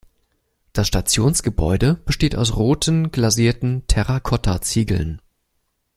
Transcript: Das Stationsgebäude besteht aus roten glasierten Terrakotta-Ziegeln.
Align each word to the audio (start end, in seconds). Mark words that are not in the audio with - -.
Das 0.73 0.87
Stationsgebäude 0.87 1.93
besteht 1.93 2.35
aus 2.35 2.55
roten 2.55 3.11
glasierten 3.11 3.85
Terrakotta-Ziegeln. 3.85 5.21